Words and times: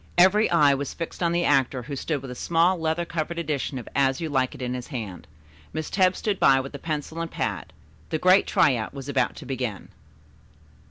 Every 0.17 0.49
eye 0.49 0.73
was 0.73 0.95
fixed 0.95 1.21
on 1.21 1.31
the 1.31 1.45
actor, 1.45 1.83
who 1.83 1.95
stood 1.95 2.23
with 2.23 2.31
a 2.31 2.33
small 2.33 2.79
leather 2.79 3.05
covered 3.05 3.37
edition 3.37 3.77
of 3.77 3.87
"As 3.95 4.19
You 4.19 4.29
Like 4.29 4.55
It" 4.55 4.61
in 4.63 4.73
his 4.73 4.87
hand. 4.87 5.27
Miss 5.73 5.91
Tebbs 5.91 6.17
stood 6.17 6.39
by 6.39 6.59
with 6.59 6.73
a 6.73 6.79
pencil 6.79 7.21
and 7.21 7.29
pad. 7.29 7.71
The 8.09 8.17
great 8.17 8.47
try 8.47 8.75
out 8.75 8.95
was 8.95 9.07
about 9.07 9.35
to 9.35 9.45
begin. 9.45 9.89